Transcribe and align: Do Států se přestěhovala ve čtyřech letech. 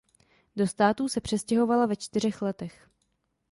Do 0.55 0.67
Států 0.67 1.07
se 1.09 1.21
přestěhovala 1.21 1.85
ve 1.85 1.95
čtyřech 1.95 2.41
letech. 2.41 2.89